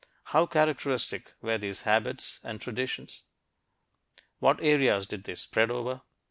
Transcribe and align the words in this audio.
How 0.23 0.47
characteristic 0.47 1.31
were 1.43 1.59
these 1.59 1.83
habits 1.83 2.39
and 2.43 2.59
traditions? 2.59 3.21
What 4.39 4.57
areas 4.59 5.05
did 5.05 5.25
they 5.25 5.35
spread 5.35 5.69
over? 5.69 6.01